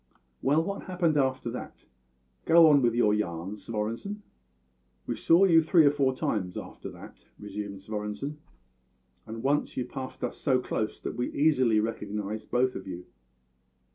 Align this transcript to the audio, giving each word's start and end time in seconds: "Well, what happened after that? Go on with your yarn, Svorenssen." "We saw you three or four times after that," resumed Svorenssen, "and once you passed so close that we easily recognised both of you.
"Well, 0.41 0.63
what 0.63 0.85
happened 0.85 1.15
after 1.15 1.51
that? 1.51 1.85
Go 2.45 2.67
on 2.71 2.81
with 2.81 2.95
your 2.95 3.13
yarn, 3.13 3.55
Svorenssen." 3.55 4.23
"We 5.05 5.15
saw 5.15 5.43
you 5.45 5.61
three 5.61 5.85
or 5.85 5.91
four 5.91 6.15
times 6.15 6.57
after 6.57 6.89
that," 6.89 7.27
resumed 7.37 7.81
Svorenssen, 7.81 8.37
"and 9.27 9.43
once 9.43 9.77
you 9.77 9.85
passed 9.85 10.23
so 10.33 10.57
close 10.59 10.99
that 11.01 11.15
we 11.15 11.31
easily 11.33 11.79
recognised 11.79 12.49
both 12.49 12.73
of 12.73 12.87
you. 12.87 13.05